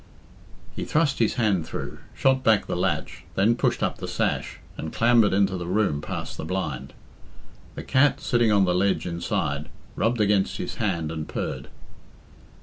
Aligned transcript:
He 0.75 0.83
thrust 0.83 1.19
his 1.19 1.35
hand 1.35 1.67
through, 1.67 1.99
shot 2.15 2.43
back 2.43 2.65
the 2.65 2.75
latch, 2.75 3.23
then 3.35 3.55
pushed 3.55 3.83
up 3.83 3.99
the 3.99 4.07
sash, 4.07 4.57
and 4.75 4.91
clambered 4.91 5.31
into 5.31 5.57
the 5.57 5.67
room 5.67 6.01
past 6.01 6.37
the 6.37 6.43
blind. 6.43 6.93
The 7.75 7.83
cat, 7.83 8.19
sitting 8.19 8.51
on 8.51 8.65
the 8.65 8.73
ledge 8.73 9.05
inside, 9.05 9.69
rubbed 9.95 10.19
against 10.19 10.57
his 10.57 10.77
hand 10.77 11.11
and 11.11 11.27
purred. 11.27 11.67